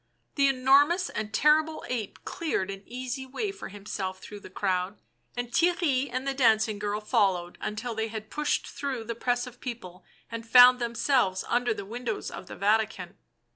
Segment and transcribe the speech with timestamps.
[0.33, 4.99] The enormous and terrible ape cleared an easy way for himself through the crowd,
[5.37, 9.61] and Theirry and the dancing girl followed until they had pushed through the press of
[9.61, 13.15] people and found them selves under the windows of the Vatican.